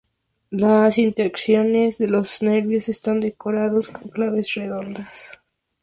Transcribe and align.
Las 0.49 0.97
intersecciones 0.97 1.99
de 1.99 2.07
los 2.07 2.41
nervios 2.41 2.89
están 2.89 3.19
decoradas 3.19 3.89
con 3.89 4.09
claves 4.09 4.51
redondas. 4.55 5.37